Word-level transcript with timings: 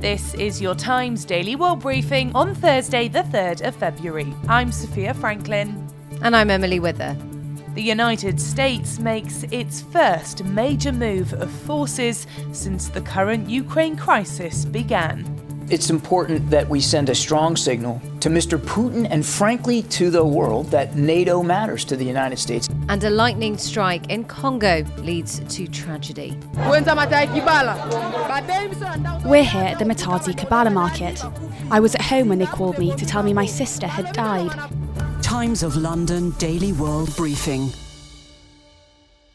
This 0.00 0.32
is 0.34 0.62
your 0.62 0.76
Times 0.76 1.24
Daily 1.24 1.56
World 1.56 1.80
Briefing 1.80 2.30
on 2.32 2.54
Thursday, 2.54 3.08
the 3.08 3.24
3rd 3.24 3.66
of 3.66 3.74
February. 3.74 4.32
I'm 4.46 4.70
Sophia 4.70 5.12
Franklin. 5.12 5.88
And 6.22 6.36
I'm 6.36 6.50
Emily 6.52 6.78
Wither. 6.78 7.16
The 7.74 7.82
United 7.82 8.40
States 8.40 9.00
makes 9.00 9.42
its 9.50 9.82
first 9.82 10.44
major 10.44 10.92
move 10.92 11.32
of 11.32 11.50
forces 11.50 12.28
since 12.52 12.86
the 12.86 13.00
current 13.00 13.50
Ukraine 13.50 13.96
crisis 13.96 14.64
began. 14.64 15.24
It's 15.70 15.90
important 15.90 16.48
that 16.48 16.66
we 16.66 16.80
send 16.80 17.10
a 17.10 17.14
strong 17.14 17.54
signal 17.54 18.00
to 18.20 18.30
Mr. 18.30 18.56
Putin 18.56 19.06
and, 19.10 19.24
frankly, 19.24 19.82
to 19.82 20.08
the 20.08 20.24
world 20.24 20.70
that 20.70 20.96
NATO 20.96 21.42
matters 21.42 21.84
to 21.86 21.96
the 21.96 22.06
United 22.06 22.38
States. 22.38 22.70
And 22.88 23.04
a 23.04 23.10
lightning 23.10 23.58
strike 23.58 24.08
in 24.08 24.24
Congo 24.24 24.82
leads 24.96 25.40
to 25.40 25.66
tragedy. 25.68 26.38
We're 26.54 26.80
here 26.80 26.88
at 29.62 29.78
the 29.78 29.84
Matadi 29.84 30.34
Kibala 30.38 30.72
market. 30.72 31.22
I 31.70 31.80
was 31.80 31.94
at 31.94 32.00
home 32.00 32.30
when 32.30 32.38
they 32.38 32.46
called 32.46 32.78
me 32.78 32.96
to 32.96 33.04
tell 33.04 33.22
me 33.22 33.34
my 33.34 33.44
sister 33.44 33.86
had 33.86 34.14
died. 34.14 34.50
Times 35.20 35.62
of 35.62 35.76
London 35.76 36.30
Daily 36.38 36.72
World 36.72 37.14
Briefing. 37.14 37.70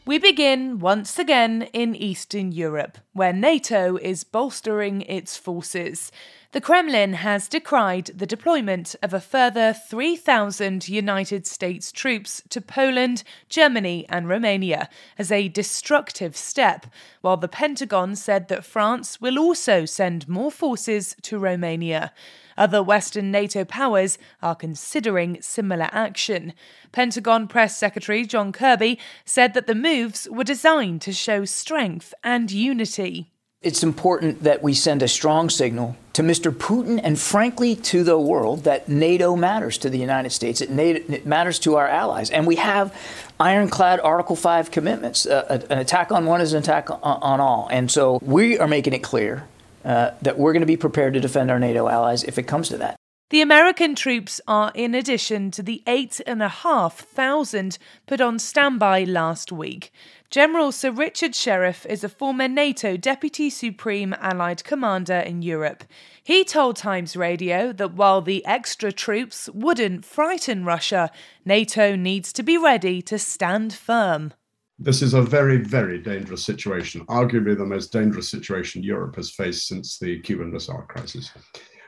We 0.06 0.18
begin 0.18 0.80
once 0.80 1.18
again 1.18 1.62
in 1.72 1.96
Eastern 1.96 2.52
Europe, 2.52 2.98
where 3.14 3.32
NATO 3.32 3.96
is 3.96 4.22
bolstering 4.22 5.00
its 5.00 5.38
forces. 5.38 6.12
The 6.52 6.60
Kremlin 6.60 7.14
has 7.14 7.48
decried 7.48 8.10
the 8.14 8.26
deployment 8.26 8.94
of 9.02 9.14
a 9.14 9.20
further 9.20 9.72
3,000 9.72 10.90
United 10.90 11.46
States 11.46 11.90
troops 11.90 12.42
to 12.50 12.60
Poland, 12.60 13.24
Germany, 13.48 14.04
and 14.10 14.28
Romania 14.28 14.90
as 15.18 15.32
a 15.32 15.48
destructive 15.48 16.36
step, 16.36 16.84
while 17.22 17.38
the 17.38 17.48
Pentagon 17.48 18.14
said 18.14 18.48
that 18.48 18.66
France 18.66 19.22
will 19.22 19.38
also 19.38 19.86
send 19.86 20.28
more 20.28 20.50
forces 20.50 21.16
to 21.22 21.38
Romania. 21.38 22.12
Other 22.56 22.82
Western 22.82 23.30
NATO 23.30 23.64
powers 23.64 24.18
are 24.42 24.54
considering 24.54 25.40
similar 25.40 25.88
action. 25.92 26.52
Pentagon 26.92 27.48
Press 27.48 27.76
Secretary 27.76 28.24
John 28.26 28.52
Kirby 28.52 28.98
said 29.24 29.54
that 29.54 29.66
the 29.66 29.74
moves 29.74 30.28
were 30.30 30.44
designed 30.44 31.02
to 31.02 31.12
show 31.12 31.44
strength 31.44 32.14
and 32.22 32.50
unity. 32.50 33.30
It's 33.64 33.82
important 33.82 34.42
that 34.42 34.62
we 34.62 34.74
send 34.74 35.02
a 35.02 35.08
strong 35.08 35.48
signal 35.48 35.96
to 36.12 36.22
Mr. 36.22 36.52
Putin 36.52 37.00
and, 37.02 37.18
frankly, 37.18 37.74
to 37.74 38.04
the 38.04 38.18
world 38.18 38.64
that 38.64 38.90
NATO 38.90 39.34
matters 39.36 39.78
to 39.78 39.88
the 39.88 39.98
United 39.98 40.30
States. 40.30 40.60
It, 40.60 40.68
NATO, 40.68 41.00
it 41.10 41.24
matters 41.24 41.58
to 41.60 41.76
our 41.76 41.88
allies. 41.88 42.30
And 42.30 42.46
we 42.46 42.56
have 42.56 42.94
ironclad 43.40 44.00
Article 44.00 44.36
5 44.36 44.70
commitments. 44.70 45.24
Uh, 45.24 45.64
an 45.70 45.78
attack 45.78 46.12
on 46.12 46.26
one 46.26 46.42
is 46.42 46.52
an 46.52 46.58
attack 46.62 46.90
on, 46.90 47.00
on 47.02 47.40
all. 47.40 47.66
And 47.70 47.90
so 47.90 48.18
we 48.20 48.58
are 48.58 48.68
making 48.68 48.92
it 48.92 49.02
clear 49.02 49.44
uh, 49.84 50.10
that 50.22 50.38
we're 50.38 50.52
going 50.52 50.60
to 50.60 50.66
be 50.66 50.76
prepared 50.76 51.14
to 51.14 51.20
defend 51.20 51.50
our 51.50 51.58
NATO 51.58 51.88
allies 51.88 52.24
if 52.24 52.38
it 52.38 52.44
comes 52.44 52.68
to 52.70 52.78
that. 52.78 52.96
The 53.30 53.40
American 53.40 53.94
troops 53.94 54.40
are 54.46 54.70
in 54.74 54.94
addition 54.94 55.50
to 55.52 55.62
the 55.62 55.82
8,500 55.86 57.78
put 58.06 58.20
on 58.20 58.38
standby 58.38 59.04
last 59.04 59.50
week. 59.50 59.90
General 60.30 60.70
Sir 60.72 60.90
Richard 60.90 61.32
Shirreff 61.32 61.86
is 61.86 62.04
a 62.04 62.08
former 62.08 62.48
NATO 62.48 62.96
Deputy 62.96 63.48
Supreme 63.50 64.14
Allied 64.20 64.62
Commander 64.62 65.18
in 65.18 65.42
Europe. 65.42 65.84
He 66.22 66.44
told 66.44 66.76
Times 66.76 67.16
Radio 67.16 67.72
that 67.72 67.94
while 67.94 68.20
the 68.20 68.44
extra 68.46 68.92
troops 68.92 69.48
wouldn't 69.54 70.04
frighten 70.04 70.64
Russia, 70.64 71.10
NATO 71.44 71.96
needs 71.96 72.32
to 72.34 72.42
be 72.42 72.58
ready 72.58 73.00
to 73.02 73.18
stand 73.18 73.72
firm. 73.72 74.32
This 74.78 75.02
is 75.02 75.14
a 75.14 75.22
very, 75.22 75.58
very 75.58 75.98
dangerous 75.98 76.44
situation, 76.44 77.06
arguably 77.06 77.56
the 77.56 77.64
most 77.64 77.92
dangerous 77.92 78.28
situation 78.28 78.82
Europe 78.82 79.14
has 79.16 79.30
faced 79.30 79.68
since 79.68 79.98
the 79.98 80.18
Cuban 80.20 80.52
Missile 80.52 80.84
Crisis. 80.88 81.30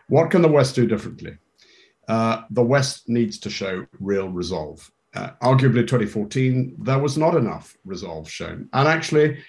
What 0.09 0.31
can 0.31 0.41
the 0.41 0.49
West 0.49 0.77
do 0.77 0.87
differently? 0.87 1.37
Uh, 2.09 2.43
the 2.51 2.63
West 2.63 3.09
needs 3.09 3.39
to 3.41 3.51
show 3.51 3.85
real 3.99 4.29
resolve. 4.29 4.89
Uh, 5.15 5.31
arguably, 5.43 5.81
2014, 5.81 6.77
there 6.79 6.99
was 6.99 7.19
not 7.19 7.35
enough 7.35 7.77
resolve 7.85 8.31
shown. 8.31 8.69
And 8.73 8.87
actually, 8.87 9.43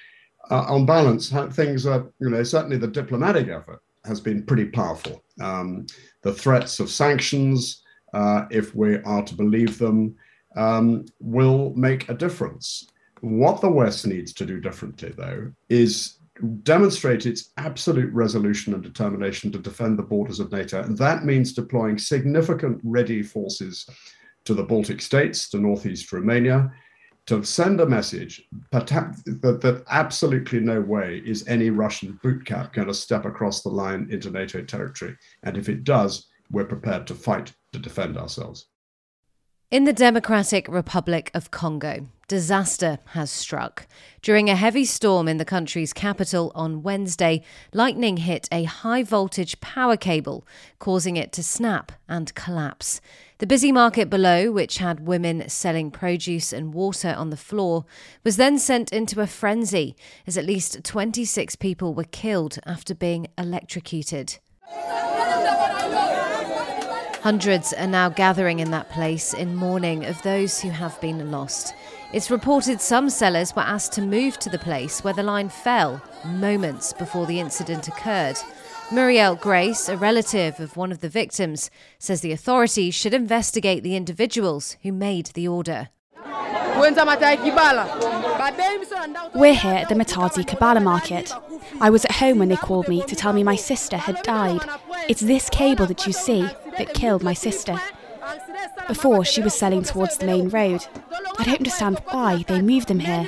uh, 0.50 0.66
on 0.68 0.86
balance, 0.86 1.30
things 1.52 1.86
are, 1.86 2.12
you 2.19 2.30
know, 2.30 2.42
certainly 2.42 2.78
the 2.78 2.88
diplomatic 2.88 3.50
effort 3.50 3.81
has 4.06 4.19
been 4.19 4.46
pretty 4.46 4.66
powerful. 4.66 5.24
Um, 5.42 5.86
the 6.24 6.34
threats 6.34 6.80
of 6.80 6.90
sanctions, 6.90 7.84
uh, 8.14 8.46
if 8.50 8.74
we 8.74 8.98
are 9.04 9.24
to 9.24 9.36
believe 9.36 9.78
them, 9.78 10.16
um, 10.56 11.06
will 11.19 11.74
make 11.75 12.09
a 12.09 12.16
difference. 12.16 12.90
What 13.22 13.61
the 13.61 13.69
West 13.69 14.05
needs 14.05 14.33
to 14.33 14.45
do 14.45 14.59
differently, 14.59 15.13
though, 15.16 15.51
is 15.69 16.19
demonstrate 16.63 17.25
its 17.25 17.51
absolute 17.57 18.13
resolution 18.13 18.73
and 18.73 18.83
determination 18.83 19.51
to 19.51 19.57
defend 19.57 19.97
the 19.97 20.03
borders 20.03 20.39
of 20.39 20.51
NATO. 20.51 20.81
And 20.81 20.97
that 20.97 21.25
means 21.25 21.53
deploying 21.53 21.97
significant 21.97 22.79
ready 22.83 23.23
forces 23.23 23.89
to 24.45 24.53
the 24.53 24.63
Baltic 24.63 25.01
states, 25.01 25.50
to 25.50 25.57
northeast 25.57 26.11
Romania, 26.11 26.72
to 27.25 27.44
send 27.44 27.81
a 27.81 27.85
message 27.85 28.47
that, 28.72 28.88
that 28.88 29.83
absolutely 29.89 30.59
no 30.61 30.79
way 30.79 31.22
is 31.25 31.45
any 31.47 31.69
Russian 31.69 32.17
boot 32.23 32.45
camp 32.45 32.72
going 32.72 32.88
to 32.88 32.94
step 32.94 33.25
across 33.25 33.61
the 33.61 33.69
line 33.69 34.07
into 34.09 34.31
NATO 34.31 34.61
territory. 34.61 35.17
And 35.44 35.57
if 35.57 35.67
it 35.67 35.83
does, 35.83 36.27
we're 36.51 36.66
prepared 36.66 37.06
to 37.07 37.16
fight 37.16 37.51
to 37.73 37.79
defend 37.79 38.17
ourselves. 38.17 38.67
In 39.69 39.83
the 39.83 39.91
Democratic 39.91 40.66
Republic 40.69 41.29
of 41.33 41.51
Congo, 41.51 42.07
disaster 42.29 43.00
has 43.07 43.29
struck. 43.29 43.85
During 44.22 44.50
a 44.50 44.55
heavy 44.55 44.85
storm 44.85 45.28
in 45.28 45.39
the 45.39 45.44
country's 45.44 45.91
capital 45.91 46.53
on 46.55 46.83
Wednesday, 46.83 47.44
lightning 47.73 48.16
hit 48.16 48.47
a 48.50 48.63
high 48.63 49.03
voltage 49.03 49.59
power 49.59 49.97
cable, 49.97 50.47
causing 50.79 51.17
it 51.17 51.33
to 51.33 51.44
snap 51.44 51.91
and 52.07 52.33
collapse. 52.33 53.01
The 53.39 53.45
busy 53.45 53.73
market 53.73 54.09
below, 54.09 54.53
which 54.53 54.77
had 54.77 55.06
women 55.06 55.50
selling 55.50 55.91
produce 55.91 56.53
and 56.53 56.73
water 56.73 57.13
on 57.17 57.29
the 57.29 57.35
floor, 57.35 57.83
was 58.23 58.38
then 58.38 58.57
sent 58.59 58.94
into 58.94 59.19
a 59.19 59.27
frenzy 59.27 59.97
as 60.25 60.38
at 60.38 60.45
least 60.45 60.81
26 60.86 61.57
people 61.57 61.94
were 61.94 62.06
killed 62.06 62.57
after 62.65 62.95
being 62.95 63.27
electrocuted. 63.38 64.39
Hundreds 67.27 67.74
are 67.74 67.88
now 67.88 68.07
gathering 68.07 68.59
in 68.59 68.71
that 68.71 68.89
place 68.89 69.33
in 69.33 69.53
mourning 69.53 70.06
of 70.06 70.21
those 70.21 70.62
who 70.62 70.69
have 70.69 70.97
been 71.01 71.29
lost. 71.29 71.75
It's 72.13 72.31
reported 72.31 72.79
some 72.79 73.09
sellers 73.09 73.53
were 73.53 73.63
asked 73.63 73.91
to 73.95 74.01
move 74.01 74.39
to 74.39 74.50
the 74.50 74.57
place 74.57 75.03
where 75.03 75.13
the 75.13 75.24
line 75.24 75.50
fell 75.50 76.01
moments 76.24 76.94
before 76.94 77.25
the 77.25 77.41
incident 77.41 77.89
occurred. 77.89 78.38
Muriel 78.94 79.35
Grace, 79.35 79.89
a 79.89 79.97
relative 79.97 80.62
of 80.62 80.77
one 80.77 80.89
of 80.89 81.01
the 81.01 81.09
victims, 81.09 81.69
says 82.00 82.21
the 82.21 82.31
authorities 82.31 82.95
should 82.95 83.13
investigate 83.13 83.83
the 83.83 83.97
individuals 83.97 84.77
who 84.83 84.94
made 84.94 85.25
the 85.33 85.50
order. 85.50 85.89
We're 89.35 89.53
here 89.53 89.74
at 89.74 89.89
the 89.89 89.95
Matadi 89.95 90.45
Kibala 90.45 90.81
market. 90.81 91.33
I 91.81 91.89
was 91.89 92.06
at 92.06 92.13
home 92.13 92.39
when 92.39 92.50
they 92.50 92.56
called 92.56 92.88
me 92.88 93.03
to 93.03 93.15
tell 93.15 93.33
me 93.33 93.44
my 93.44 93.56
sister 93.56 93.97
had 93.97 94.21
died. 94.24 94.62
It's 95.09 95.21
this 95.21 95.50
cable 95.50 95.85
that 95.88 96.06
you 96.06 96.13
see 96.13 96.41
that 96.77 96.94
killed 96.94 97.24
my 97.24 97.33
sister. 97.33 97.79
Before, 98.88 99.25
she 99.25 99.41
was 99.41 99.53
selling 99.53 99.83
towards 99.83 100.18
the 100.18 100.25
main 100.25 100.50
road. 100.50 100.85
I 101.39 101.44
don't 101.44 101.57
understand 101.57 102.01
why 102.12 102.44
they 102.47 102.62
moved 102.62 102.88
them 102.88 103.00
here. 103.00 103.27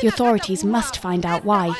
The 0.00 0.08
authorities 0.08 0.64
must 0.64 0.98
find 0.98 1.26
out 1.26 1.44
why. 1.44 1.74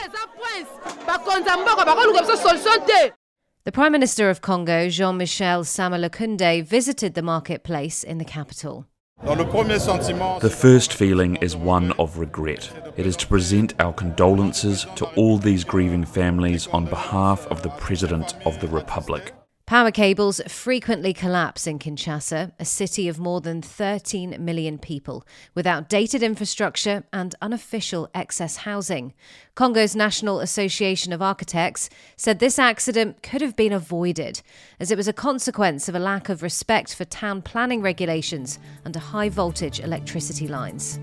The 3.64 3.72
Prime 3.72 3.92
Minister 3.92 4.28
of 4.28 4.40
Congo, 4.40 4.88
Jean 4.88 5.16
Michel 5.16 5.64
Sama 5.64 5.96
Lukonde, 5.96 6.64
visited 6.64 7.14
the 7.14 7.22
marketplace 7.22 8.02
in 8.02 8.18
the 8.18 8.24
capital. 8.24 8.86
The 9.24 10.50
first 10.50 10.94
feeling 10.94 11.36
is 11.36 11.54
one 11.54 11.92
of 11.92 12.18
regret. 12.18 12.68
It 12.96 13.06
is 13.06 13.16
to 13.18 13.26
present 13.28 13.72
our 13.80 13.92
condolences 13.92 14.84
to 14.96 15.06
all 15.14 15.38
these 15.38 15.62
grieving 15.62 16.04
families 16.04 16.66
on 16.66 16.86
behalf 16.86 17.46
of 17.46 17.62
the 17.62 17.70
President 17.70 18.34
of 18.44 18.60
the 18.60 18.66
Republic. 18.66 19.32
Power 19.72 19.90
cables 19.90 20.38
frequently 20.48 21.14
collapse 21.14 21.66
in 21.66 21.78
Kinshasa, 21.78 22.52
a 22.60 22.64
city 22.66 23.08
of 23.08 23.18
more 23.18 23.40
than 23.40 23.62
13 23.62 24.36
million 24.38 24.76
people, 24.76 25.26
with 25.54 25.66
outdated 25.66 26.22
infrastructure 26.22 27.04
and 27.10 27.34
unofficial 27.40 28.10
excess 28.14 28.56
housing. 28.68 29.14
Congo's 29.54 29.96
National 29.96 30.40
Association 30.40 31.10
of 31.10 31.22
Architects 31.22 31.88
said 32.18 32.38
this 32.38 32.58
accident 32.58 33.22
could 33.22 33.40
have 33.40 33.56
been 33.56 33.72
avoided, 33.72 34.42
as 34.78 34.90
it 34.90 34.98
was 34.98 35.08
a 35.08 35.12
consequence 35.14 35.88
of 35.88 35.94
a 35.94 35.98
lack 35.98 36.28
of 36.28 36.42
respect 36.42 36.94
for 36.94 37.06
town 37.06 37.40
planning 37.40 37.80
regulations 37.80 38.58
under 38.84 38.98
high 38.98 39.30
voltage 39.30 39.80
electricity 39.80 40.48
lines. 40.48 41.00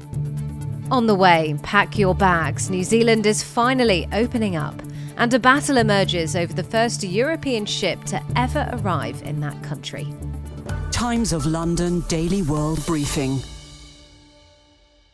On 0.92 1.08
the 1.08 1.16
way, 1.16 1.56
pack 1.64 1.98
your 1.98 2.14
bags. 2.14 2.70
New 2.70 2.84
Zealand 2.84 3.26
is 3.26 3.42
finally 3.42 4.08
opening 4.14 4.56
up 4.56 4.80
and 5.20 5.34
a 5.34 5.40
battle 5.40 5.78
emerges 5.78 6.34
over 6.34 6.54
the 6.54 6.64
first 6.64 7.04
European 7.04 7.66
ship 7.66 8.02
to 8.06 8.24
ever 8.38 8.70
arrive 8.74 9.22
in 9.24 9.42
that 9.42 9.62
country. 9.62 10.08
Times 10.92 11.34
of 11.34 11.46
London 11.46 12.00
Daily 12.08 12.42
World 12.42 12.84
Briefing. 12.86 13.40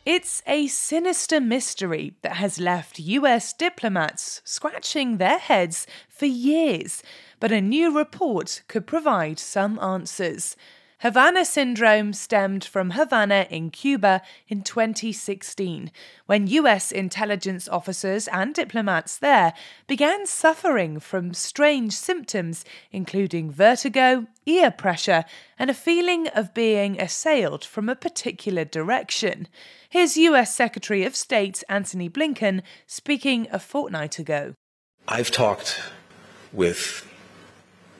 It's 0.04 0.44
a 0.46 0.68
sinister 0.68 1.40
mystery 1.40 2.14
that 2.22 2.36
has 2.36 2.60
left 2.60 3.00
US 3.00 3.52
diplomats 3.52 4.40
scratching 4.44 5.16
their 5.16 5.38
heads 5.38 5.88
for 6.08 6.26
years, 6.26 7.02
but 7.40 7.50
a 7.50 7.60
new 7.60 7.96
report 7.96 8.62
could 8.68 8.86
provide 8.86 9.40
some 9.40 9.76
answers. 9.80 10.56
Havana 11.00 11.44
syndrome 11.44 12.14
stemmed 12.14 12.64
from 12.64 12.92
Havana 12.92 13.46
in 13.50 13.68
Cuba 13.68 14.22
in 14.48 14.62
2016, 14.62 15.90
when 16.24 16.46
US 16.46 16.90
intelligence 16.90 17.68
officers 17.68 18.28
and 18.28 18.54
diplomats 18.54 19.18
there 19.18 19.52
began 19.86 20.24
suffering 20.24 20.98
from 20.98 21.34
strange 21.34 21.92
symptoms, 21.92 22.64
including 22.92 23.50
vertigo, 23.50 24.26
ear 24.46 24.70
pressure, 24.70 25.26
and 25.58 25.68
a 25.68 25.74
feeling 25.74 26.28
of 26.28 26.54
being 26.54 26.98
assailed 26.98 27.62
from 27.62 27.90
a 27.90 27.94
particular 27.94 28.64
direction. 28.64 29.48
Here's 29.90 30.16
US 30.16 30.54
Secretary 30.54 31.04
of 31.04 31.14
State 31.14 31.62
Antony 31.68 32.08
Blinken 32.08 32.62
speaking 32.86 33.48
a 33.52 33.58
fortnight 33.58 34.18
ago. 34.18 34.54
I've 35.06 35.30
talked 35.30 35.78
with 36.54 37.06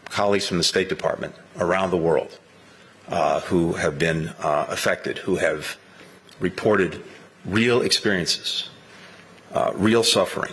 colleagues 0.06 0.48
from 0.48 0.56
the 0.56 0.64
State 0.64 0.88
Department 0.88 1.34
around 1.58 1.90
the 1.90 1.98
world 1.98 2.38
uh, 3.08 3.41
who 3.41 3.75
have 3.75 3.99
been 3.99 4.29
uh, 4.41 4.67
affected, 4.69 5.19
who 5.19 5.37
have 5.37 5.76
reported 6.41 7.03
real 7.44 7.82
experiences, 7.82 8.69
uh, 9.53 9.73
real 9.75 10.03
suffering, 10.03 10.53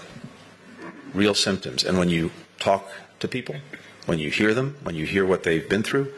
real 1.13 1.33
symptoms. 1.33 1.83
And 1.83 1.97
when 1.97 2.09
you 2.09 2.31
talk 2.59 2.87
to 3.19 3.27
people, 3.27 3.55
when 4.05 4.19
you 4.19 4.29
hear 4.29 4.53
them, 4.53 4.77
when 4.83 4.95
you 4.95 5.05
hear 5.05 5.25
what 5.25 5.43
they've 5.43 5.67
been 5.67 5.83
through, 5.83 6.13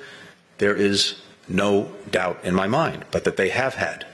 there 0.58 0.76
is 0.76 1.22
no 1.48 1.92
doubt 2.12 2.40
in 2.44 2.56
my 2.56 2.68
mind, 2.68 3.06
but 3.12 3.24
that 3.24 3.38
they 3.38 3.50
have 3.50 3.76
had 3.76 4.06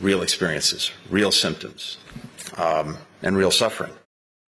real 0.00 0.22
experiences, 0.22 0.90
real 1.10 1.32
symptoms, 1.32 1.96
um, 2.56 2.98
and 3.22 3.36
real 3.36 3.50
suffering. 3.50 3.92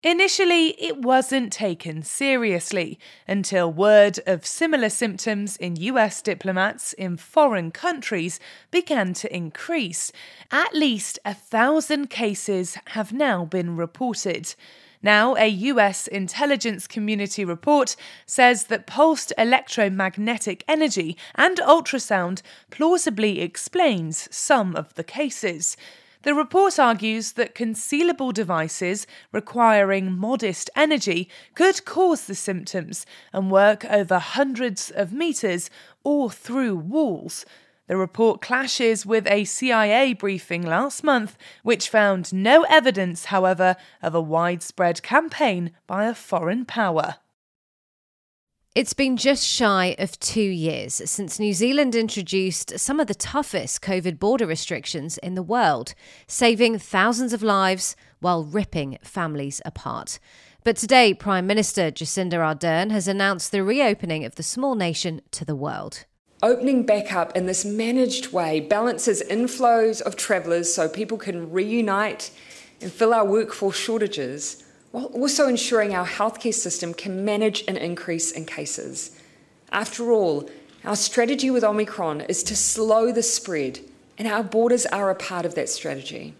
Initially, 0.04 0.78
it 0.78 0.98
wasn't 0.98 1.50
taken 1.50 2.02
seriously 2.02 2.98
until 3.26 3.72
word 3.72 4.20
of 4.26 4.44
similar 4.44 4.90
symptoms 4.90 5.56
in 5.56 5.76
US 5.76 6.20
diplomats 6.20 6.92
in 6.92 7.16
foreign 7.16 7.70
countries 7.70 8.38
began 8.70 9.14
to 9.14 9.34
increase. 9.34 10.12
At 10.50 10.74
least 10.74 11.18
a 11.24 11.32
thousand 11.32 12.10
cases 12.10 12.76
have 12.88 13.14
now 13.14 13.46
been 13.46 13.78
reported. 13.78 14.54
Now, 15.02 15.36
a 15.36 15.48
US 15.48 16.06
intelligence 16.06 16.86
community 16.86 17.42
report 17.42 17.96
says 18.26 18.64
that 18.64 18.86
pulsed 18.86 19.32
electromagnetic 19.38 20.64
energy 20.68 21.16
and 21.34 21.56
ultrasound 21.56 22.42
plausibly 22.70 23.40
explains 23.40 24.28
some 24.30 24.76
of 24.76 24.92
the 24.96 25.04
cases. 25.04 25.78
The 26.24 26.34
report 26.34 26.78
argues 26.78 27.32
that 27.32 27.54
concealable 27.54 28.32
devices 28.32 29.06
requiring 29.30 30.10
modest 30.10 30.70
energy 30.74 31.28
could 31.54 31.84
cause 31.84 32.24
the 32.24 32.34
symptoms 32.34 33.04
and 33.34 33.50
work 33.50 33.84
over 33.84 34.18
hundreds 34.18 34.90
of 34.90 35.12
metres 35.12 35.68
or 36.02 36.30
through 36.30 36.76
walls. 36.76 37.44
The 37.88 37.98
report 37.98 38.40
clashes 38.40 39.04
with 39.04 39.26
a 39.26 39.44
CIA 39.44 40.14
briefing 40.14 40.62
last 40.62 41.04
month, 41.04 41.36
which 41.62 41.90
found 41.90 42.32
no 42.32 42.62
evidence, 42.70 43.26
however, 43.26 43.76
of 44.00 44.14
a 44.14 44.20
widespread 44.22 45.02
campaign 45.02 45.72
by 45.86 46.06
a 46.06 46.14
foreign 46.14 46.64
power. 46.64 47.16
It's 48.74 48.92
been 48.92 49.16
just 49.16 49.46
shy 49.46 49.94
of 50.00 50.18
two 50.18 50.40
years 50.40 50.94
since 51.08 51.38
New 51.38 51.52
Zealand 51.52 51.94
introduced 51.94 52.76
some 52.80 52.98
of 52.98 53.06
the 53.06 53.14
toughest 53.14 53.82
COVID 53.82 54.18
border 54.18 54.48
restrictions 54.48 55.16
in 55.18 55.36
the 55.36 55.44
world, 55.44 55.94
saving 56.26 56.80
thousands 56.80 57.32
of 57.32 57.40
lives 57.40 57.94
while 58.18 58.42
ripping 58.42 58.98
families 59.00 59.62
apart. 59.64 60.18
But 60.64 60.76
today, 60.76 61.14
Prime 61.14 61.46
Minister 61.46 61.92
Jacinda 61.92 62.32
Ardern 62.32 62.90
has 62.90 63.06
announced 63.06 63.52
the 63.52 63.62
reopening 63.62 64.24
of 64.24 64.34
the 64.34 64.42
small 64.42 64.74
nation 64.74 65.20
to 65.30 65.44
the 65.44 65.54
world. 65.54 66.04
Opening 66.42 66.84
back 66.84 67.12
up 67.12 67.36
in 67.36 67.46
this 67.46 67.64
managed 67.64 68.32
way 68.32 68.58
balances 68.58 69.22
inflows 69.30 70.02
of 70.02 70.16
travellers 70.16 70.74
so 70.74 70.88
people 70.88 71.16
can 71.16 71.52
reunite 71.52 72.32
and 72.80 72.90
fill 72.90 73.14
our 73.14 73.24
workforce 73.24 73.76
shortages 73.76 74.63
while 74.94 75.06
also 75.06 75.48
ensuring 75.48 75.92
our 75.92 76.06
healthcare 76.06 76.54
system 76.54 76.94
can 76.94 77.24
manage 77.24 77.64
an 77.66 77.76
increase 77.76 78.30
in 78.30 78.46
cases. 78.46 79.10
After 79.72 80.12
all, 80.12 80.48
our 80.84 80.94
strategy 80.94 81.50
with 81.50 81.64
Omicron 81.64 82.20
is 82.20 82.44
to 82.44 82.54
slow 82.54 83.10
the 83.10 83.20
spread, 83.24 83.80
and 84.16 84.28
our 84.28 84.44
borders 84.44 84.86
are 84.86 85.10
a 85.10 85.16
part 85.16 85.44
of 85.44 85.56
that 85.56 85.68
strategy. 85.68 86.36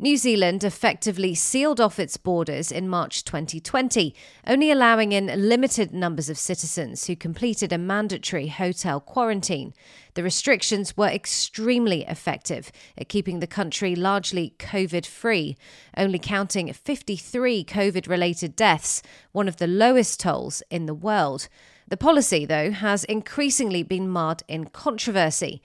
New 0.00 0.16
Zealand 0.16 0.62
effectively 0.62 1.34
sealed 1.34 1.80
off 1.80 1.98
its 1.98 2.16
borders 2.16 2.70
in 2.70 2.88
March 2.88 3.24
2020, 3.24 4.14
only 4.46 4.70
allowing 4.70 5.10
in 5.10 5.26
limited 5.48 5.92
numbers 5.92 6.28
of 6.30 6.38
citizens 6.38 7.08
who 7.08 7.16
completed 7.16 7.72
a 7.72 7.78
mandatory 7.78 8.46
hotel 8.46 9.00
quarantine. 9.00 9.74
The 10.14 10.22
restrictions 10.22 10.96
were 10.96 11.08
extremely 11.08 12.06
effective 12.06 12.70
at 12.96 13.08
keeping 13.08 13.40
the 13.40 13.48
country 13.48 13.96
largely 13.96 14.54
COVID 14.60 15.04
free, 15.04 15.56
only 15.96 16.20
counting 16.20 16.72
53 16.72 17.64
COVID 17.64 18.08
related 18.08 18.54
deaths, 18.54 19.02
one 19.32 19.48
of 19.48 19.56
the 19.56 19.66
lowest 19.66 20.20
tolls 20.20 20.62
in 20.70 20.86
the 20.86 20.94
world. 20.94 21.48
The 21.88 21.96
policy, 21.96 22.46
though, 22.46 22.70
has 22.70 23.02
increasingly 23.02 23.82
been 23.82 24.08
marred 24.08 24.44
in 24.46 24.66
controversy 24.66 25.60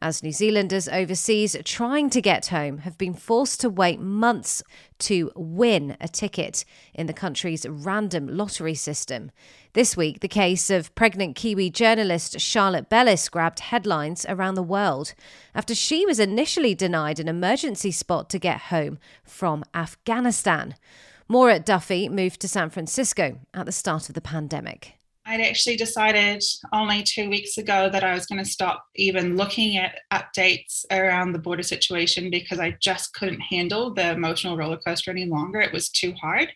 as 0.00 0.22
New 0.22 0.32
Zealanders 0.32 0.88
overseas 0.88 1.56
trying 1.64 2.10
to 2.10 2.20
get 2.20 2.46
home 2.46 2.78
have 2.78 2.98
been 2.98 3.14
forced 3.14 3.60
to 3.60 3.70
wait 3.70 4.00
months 4.00 4.62
to 5.00 5.30
win 5.34 5.96
a 6.00 6.08
ticket 6.08 6.64
in 6.94 7.06
the 7.06 7.12
country's 7.12 7.66
random 7.68 8.26
lottery 8.28 8.74
system. 8.74 9.30
This 9.72 9.96
week, 9.96 10.20
the 10.20 10.28
case 10.28 10.70
of 10.70 10.94
pregnant 10.94 11.36
Kiwi 11.36 11.70
journalist 11.70 12.40
Charlotte 12.40 12.88
Bellis 12.88 13.28
grabbed 13.28 13.60
headlines 13.60 14.24
around 14.28 14.54
the 14.54 14.62
world 14.62 15.14
after 15.54 15.74
she 15.74 16.06
was 16.06 16.18
initially 16.18 16.74
denied 16.74 17.20
an 17.20 17.28
emergency 17.28 17.90
spot 17.90 18.30
to 18.30 18.38
get 18.38 18.62
home 18.62 18.98
from 19.24 19.64
Afghanistan. 19.74 20.74
Maura 21.28 21.58
Duffy 21.58 22.08
moved 22.08 22.40
to 22.40 22.48
San 22.48 22.70
Francisco 22.70 23.38
at 23.52 23.66
the 23.66 23.72
start 23.72 24.08
of 24.08 24.14
the 24.14 24.20
pandemic. 24.20 24.96
I'd 25.28 25.40
actually 25.40 25.76
decided 25.76 26.44
only 26.72 27.02
two 27.02 27.28
weeks 27.28 27.58
ago 27.58 27.90
that 27.90 28.04
I 28.04 28.14
was 28.14 28.26
going 28.26 28.42
to 28.42 28.48
stop 28.48 28.86
even 28.94 29.36
looking 29.36 29.76
at 29.76 29.98
updates 30.12 30.84
around 30.92 31.32
the 31.32 31.40
border 31.40 31.64
situation 31.64 32.30
because 32.30 32.60
I 32.60 32.76
just 32.80 33.12
couldn't 33.12 33.40
handle 33.40 33.92
the 33.92 34.12
emotional 34.12 34.56
roller 34.56 34.76
coaster 34.76 35.10
any 35.10 35.24
longer. 35.26 35.60
It 35.60 35.72
was 35.72 35.88
too 35.88 36.12
hard. 36.12 36.52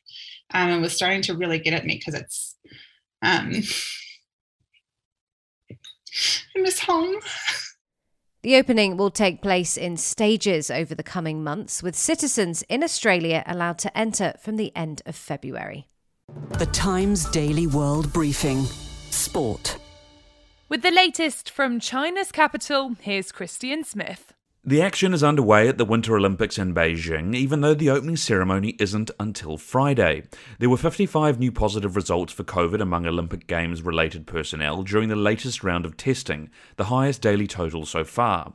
Um, 0.55 0.71
it 0.71 0.81
was 0.81 0.95
starting 0.95 1.23
to 1.23 1.35
really 1.35 1.59
get 1.59 1.75
at 1.75 1.85
me 1.85 1.97
because 1.97 2.15
it's, 2.15 2.57
um, 3.23 3.55
I 6.57 6.61
miss 6.61 6.79
home. 6.79 7.17
The 8.43 8.55
opening 8.55 8.97
will 8.97 9.11
take 9.11 9.43
place 9.43 9.77
in 9.77 9.97
stages 9.97 10.71
over 10.71 10.95
the 10.95 11.03
coming 11.03 11.43
months, 11.43 11.83
with 11.83 11.97
citizens 11.97 12.63
in 12.69 12.85
Australia 12.85 13.43
allowed 13.47 13.79
to 13.81 13.99
enter 13.99 14.35
from 14.41 14.57
the 14.57 14.75
end 14.77 15.03
of 15.07 15.17
February. 15.17 15.89
The 16.59 16.67
Times 16.67 17.27
Daily 17.31 17.69
World 17.69 18.13
Briefing 18.13 18.65
Sport. 19.11 19.79
With 20.69 20.83
the 20.83 20.91
latest 20.91 21.49
from 21.49 21.79
China's 21.79 22.33
capital, 22.33 22.97
here's 23.01 23.31
Christian 23.31 23.85
Smith. 23.85 24.35
The 24.63 24.83
action 24.83 25.15
is 25.15 25.25
underway 25.25 25.69
at 25.69 25.79
the 25.79 25.87
Winter 25.87 26.15
Olympics 26.15 26.59
in 26.59 26.75
Beijing, 26.75 27.35
even 27.35 27.63
though 27.63 27.73
the 27.73 27.89
opening 27.89 28.19
ceremony 28.19 28.77
isn't 28.79 29.11
until 29.19 29.57
Friday. 29.57 30.25
There 30.59 30.69
were 30.69 30.77
55 30.77 31.41
new 31.41 31.51
positive 31.51 31.97
results 31.97 32.35
for 32.35 32.45
COVID 32.45 32.83
among 32.83 33.07
Olympic 33.07 33.47
Games 33.47 33.81
related 33.81 34.27
personnel 34.27 34.83
during 34.83 35.09
the 35.09 35.17
latest 35.17 35.65
round 35.65 35.87
of 35.87 35.97
testing, 35.97 36.51
the 36.77 36.85
highest 36.85 37.23
daily 37.23 37.47
total 37.47 37.87
so 37.87 38.05
far. 38.05 38.53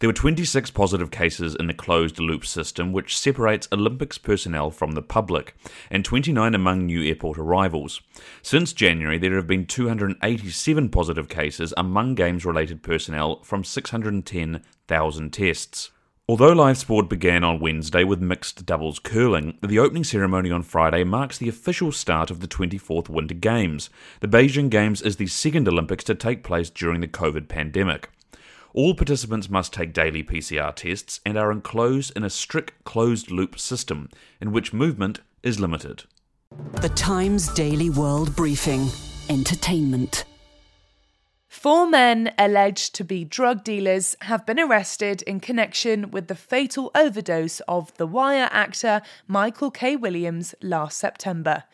There 0.00 0.08
were 0.10 0.12
26 0.12 0.70
positive 0.72 1.10
cases 1.10 1.54
in 1.54 1.66
the 1.66 1.72
closed 1.72 2.18
loop 2.18 2.44
system, 2.44 2.92
which 2.92 3.18
separates 3.18 3.68
Olympics 3.72 4.18
personnel 4.18 4.70
from 4.70 4.92
the 4.92 5.02
public, 5.02 5.56
and 5.90 6.04
29 6.04 6.54
among 6.54 6.84
new 6.84 7.02
airport 7.02 7.38
arrivals. 7.38 8.02
Since 8.42 8.74
January, 8.74 9.16
there 9.16 9.36
have 9.36 9.46
been 9.46 9.64
287 9.64 10.90
positive 10.90 11.30
cases 11.30 11.72
among 11.78 12.16
Games 12.16 12.44
related 12.44 12.82
personnel 12.82 13.42
from 13.44 13.64
610 13.64 14.62
1,000 14.88 15.32
tests. 15.32 15.90
Although 16.30 16.52
live 16.52 16.76
sport 16.76 17.08
began 17.08 17.42
on 17.42 17.58
Wednesday 17.58 18.04
with 18.04 18.20
mixed 18.20 18.66
doubles 18.66 18.98
curling, 18.98 19.56
the 19.62 19.78
opening 19.78 20.04
ceremony 20.04 20.50
on 20.50 20.62
Friday 20.62 21.02
marks 21.02 21.38
the 21.38 21.48
official 21.48 21.90
start 21.90 22.30
of 22.30 22.40
the 22.40 22.48
24th 22.48 23.08
Winter 23.08 23.34
Games. 23.34 23.88
The 24.20 24.28
Beijing 24.28 24.68
Games 24.68 25.00
is 25.00 25.16
the 25.16 25.26
second 25.26 25.66
Olympics 25.66 26.04
to 26.04 26.14
take 26.14 26.42
place 26.42 26.68
during 26.68 27.00
the 27.00 27.08
COVID 27.08 27.48
pandemic. 27.48 28.10
All 28.74 28.94
participants 28.94 29.48
must 29.48 29.72
take 29.72 29.94
daily 29.94 30.22
PCR 30.22 30.74
tests 30.74 31.20
and 31.24 31.38
are 31.38 31.50
enclosed 31.50 32.12
in 32.14 32.24
a 32.24 32.30
strict 32.30 32.84
closed 32.84 33.30
loop 33.30 33.58
system 33.58 34.10
in 34.38 34.52
which 34.52 34.74
movement 34.74 35.20
is 35.42 35.58
limited. 35.58 36.04
The 36.74 36.90
Times 36.90 37.48
Daily 37.54 37.88
World 37.88 38.36
Briefing 38.36 38.88
Entertainment. 39.30 40.24
Four 41.48 41.86
men 41.86 42.32
alleged 42.36 42.94
to 42.96 43.04
be 43.04 43.24
drug 43.24 43.64
dealers 43.64 44.16
have 44.22 44.44
been 44.44 44.60
arrested 44.60 45.22
in 45.22 45.40
connection 45.40 46.10
with 46.10 46.28
the 46.28 46.34
fatal 46.34 46.90
overdose 46.94 47.60
of 47.60 47.96
The 47.96 48.06
Wire 48.06 48.50
actor 48.52 49.00
Michael 49.26 49.70
K. 49.70 49.96
Williams 49.96 50.54
last 50.60 50.98
September. 50.98 51.64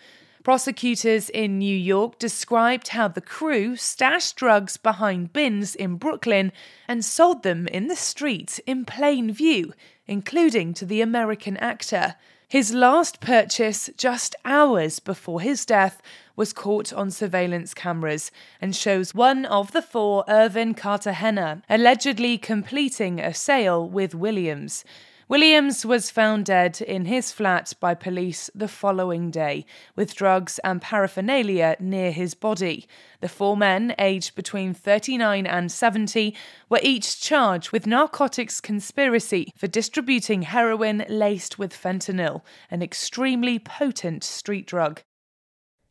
Prosecutors 0.45 1.28
in 1.28 1.59
New 1.59 1.76
York 1.76 2.21
described 2.21 2.88
how 2.88 3.09
the 3.09 3.21
crew 3.21 3.75
stashed 3.75 4.37
drugs 4.37 4.76
behind 4.76 5.33
bins 5.33 5.75
in 5.75 5.97
Brooklyn 5.97 6.52
and 6.87 7.04
sold 7.04 7.43
them 7.43 7.66
in 7.66 7.88
the 7.88 7.97
street 7.97 8.61
in 8.66 8.85
plain 8.85 9.33
view, 9.33 9.75
including 10.07 10.73
to 10.75 10.87
the 10.87 11.00
American 11.00 11.57
actor. 11.57 12.14
His 12.47 12.73
last 12.73 13.21
purchase, 13.21 13.90
just 13.97 14.37
hours 14.45 15.00
before 15.00 15.40
his 15.40 15.66
death, 15.66 16.00
was 16.37 16.53
caught 16.53 16.93
on 16.93 17.11
surveillance 17.11 17.75
cameras 17.75 18.31
and 18.61 18.75
shows 18.75 19.14
one 19.14 19.45
of 19.47 19.73
the 19.73 19.83
four, 19.83 20.25
Irvin 20.29 20.75
Cartagena, 20.75 21.62
allegedly 21.69 22.38
completing 22.38 23.21
a 23.21 23.33
sale 23.33 23.88
with 23.88 24.14
Williams. 24.14 24.85
Williams 25.26 25.87
was 25.87 26.11
found 26.11 26.45
dead 26.45 26.83
in 26.83 27.07
his 27.07 27.33
flat 27.33 27.73
by 27.81 27.95
police 27.95 28.50
the 28.55 28.69
following 28.69 29.31
day, 29.31 29.64
with 29.97 30.14
drugs 30.14 30.61
and 30.62 30.83
paraphernalia 30.83 31.76
near 31.81 32.12
his 32.12 32.35
body. 32.35 32.87
The 33.21 33.29
four 33.31 33.57
men, 33.57 33.95
aged 33.99 34.35
between 34.35 34.75
39 34.75 35.47
and 35.47 35.73
70, 35.73 36.37
were 36.69 36.81
each 36.83 37.23
charged 37.23 37.73
with 37.73 37.87
narcotics 37.87 38.61
conspiracy 38.61 39.50
for 39.57 39.67
distributing 39.67 40.43
heroin 40.43 41.07
laced 41.09 41.59
with 41.59 41.73
fentanyl, 41.73 42.43
an 42.71 42.83
extremely 42.83 43.59
potent 43.59 44.25
street 44.25 44.67
drug. 44.67 45.00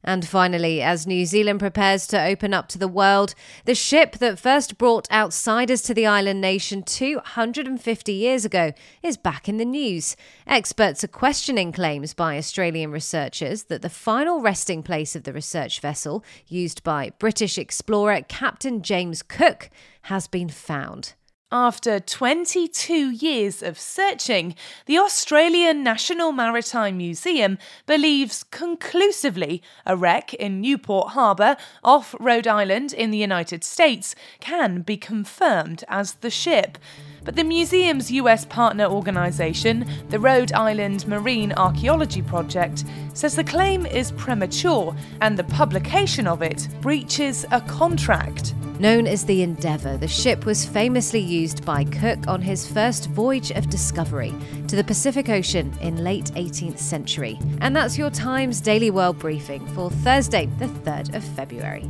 And 0.04 0.28
finally, 0.28 0.82
as 0.82 1.08
New 1.08 1.26
Zealand 1.26 1.60
prepares 1.60 2.06
to 2.08 2.22
open 2.22 2.54
up 2.54 2.68
to 2.70 2.78
the 2.78 2.90
world, 2.90 3.36
the 3.64 3.76
ship 3.76 4.18
that 4.18 4.38
first 4.38 4.78
brought 4.78 5.10
outsiders 5.12 5.82
to 5.84 5.94
the 5.94 6.06
island 6.06 6.42
nation 6.42 6.84
250 6.84 8.12
years 8.12 8.44
ago 8.44 8.74
is 9.02 9.16
back 9.16 9.48
in 9.48 9.58
the 9.58 9.66
news. 9.66 10.18
Experts 10.46 11.04
are 11.06 11.08
questioning 11.10 11.72
claims 11.72 12.14
by 12.14 12.38
Australian 12.38 12.92
researchers 12.92 13.64
that 13.64 13.82
the 13.82 13.90
final 13.90 14.42
resting 14.42 14.84
place 14.84 15.16
of 15.16 15.24
the 15.24 15.32
research 15.32 15.80
vessel, 15.80 16.24
used 16.48 16.84
by 16.84 17.12
British 17.18 17.58
explorer 17.58 18.22
Captain 18.28 18.82
James 18.82 19.22
Cook, 19.24 19.70
has 20.04 20.28
been 20.28 20.50
found. 20.50 21.14
After 21.56 22.00
22 22.00 23.12
years 23.12 23.62
of 23.62 23.78
searching, 23.78 24.56
the 24.88 24.98
Australian 24.98 25.84
National 25.84 26.32
Maritime 26.32 26.98
Museum 26.98 27.60
believes 27.86 28.44
conclusively 28.44 29.62
a 29.86 29.96
wreck 29.96 30.34
in 30.34 30.62
Newport 30.62 31.10
Harbour 31.10 31.56
off 31.84 32.16
Rhode 32.20 32.48
Island 32.48 32.92
in 32.92 33.12
the 33.12 33.20
United 33.20 33.64
States 33.64 34.16
can 34.40 34.82
be 34.82 34.98
confirmed 34.98 35.84
as 35.88 36.14
the 36.14 36.32
ship. 36.32 36.80
But 37.26 37.36
the 37.36 37.44
museum's 37.44 38.12
US 38.12 38.46
partner 38.46 38.86
organisation, 38.86 39.86
the 40.10 40.20
Rhode 40.20 40.52
Island 40.54 41.08
Marine 41.08 41.54
Archaeology 41.54 42.22
Project, 42.22 42.84
says 43.14 43.36
the 43.36 43.44
claim 43.44 43.86
is 43.86 44.12
premature 44.12 44.96
and 45.22 45.38
the 45.38 45.44
publication 45.46 46.28
of 46.28 46.42
it 46.42 46.68
breaches 46.82 47.46
a 47.52 47.62
contract. 47.62 48.54
Known 48.80 49.08
as 49.08 49.24
the 49.24 49.44
Endeavour, 49.44 49.98
the 49.98 50.08
ship 50.08 50.46
was 50.46 50.66
famously 50.66 51.20
used 51.20 51.64
by 51.64 51.86
Cook 51.86 52.28
on 52.28 52.42
his 52.42 52.68
first 52.68 53.08
voyage 53.12 53.52
of 53.52 53.70
discovery 53.70 54.34
to 54.68 54.76
the 54.76 54.84
Pacific 54.84 55.30
Ocean 55.30 55.72
in 55.80 56.04
late 56.04 56.32
18th 56.36 56.80
century. 56.80 57.40
And 57.62 57.76
that's 57.76 57.98
your 57.98 58.10
Times 58.10 58.60
Daily 58.60 58.90
World 58.90 59.20
Briefing 59.20 59.66
for 59.68 59.90
Thursday, 59.90 60.48
the 60.58 60.66
3rd 60.66 61.16
of 61.16 61.24
February. 61.24 61.90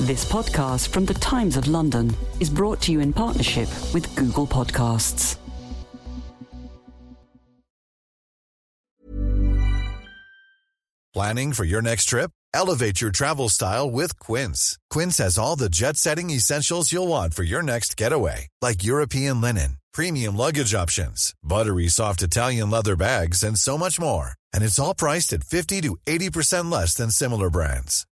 This 0.00 0.24
podcast 0.24 0.88
from 0.88 1.04
the 1.04 1.14
Times 1.14 1.56
of 1.56 1.68
London 1.68 2.14
is 2.40 2.50
brought 2.50 2.82
to 2.82 2.90
you 2.90 2.98
in 2.98 3.12
partnership 3.12 3.68
with 3.94 4.12
Google 4.16 4.44
Podcasts. 4.44 5.36
Planning 11.14 11.52
for 11.52 11.62
your 11.62 11.80
next 11.80 12.06
trip? 12.06 12.32
Elevate 12.52 13.00
your 13.00 13.12
travel 13.12 13.48
style 13.48 13.88
with 13.88 14.18
Quince. 14.18 14.76
Quince 14.90 15.18
has 15.18 15.38
all 15.38 15.54
the 15.54 15.68
jet 15.68 15.96
setting 15.96 16.28
essentials 16.30 16.92
you'll 16.92 17.06
want 17.06 17.32
for 17.32 17.44
your 17.44 17.62
next 17.62 17.96
getaway, 17.96 18.48
like 18.60 18.82
European 18.82 19.40
linen, 19.40 19.78
premium 19.92 20.36
luggage 20.36 20.74
options, 20.74 21.34
buttery 21.40 21.86
soft 21.86 22.20
Italian 22.20 22.68
leather 22.68 22.96
bags, 22.96 23.44
and 23.44 23.56
so 23.56 23.78
much 23.78 24.00
more. 24.00 24.32
And 24.52 24.64
it's 24.64 24.80
all 24.80 24.94
priced 24.94 25.32
at 25.32 25.44
50 25.44 25.82
to 25.82 25.96
80% 26.04 26.70
less 26.70 26.94
than 26.94 27.12
similar 27.12 27.48
brands. 27.48 28.06